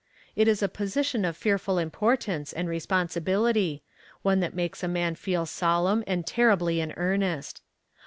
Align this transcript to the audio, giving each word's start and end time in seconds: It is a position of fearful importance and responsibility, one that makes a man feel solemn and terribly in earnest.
It 0.35 0.47
is 0.47 0.63
a 0.63 0.67
position 0.67 1.23
of 1.25 1.37
fearful 1.37 1.77
importance 1.77 2.53
and 2.53 2.67
responsibility, 2.67 3.83
one 4.23 4.39
that 4.39 4.55
makes 4.55 4.81
a 4.81 4.87
man 4.87 5.13
feel 5.13 5.45
solemn 5.45 6.03
and 6.07 6.25
terribly 6.25 6.81
in 6.81 6.91
earnest. 6.97 7.61